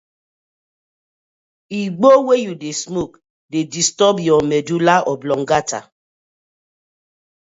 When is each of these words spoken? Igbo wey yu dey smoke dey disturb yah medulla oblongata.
Igbo 1.81 2.09
wey 2.27 2.41
yu 2.45 2.53
dey 2.61 2.75
smoke 2.83 3.15
dey 3.51 3.65
disturb 3.73 4.15
yah 4.27 4.41
medulla 4.49 4.95
oblongata. 5.11 5.79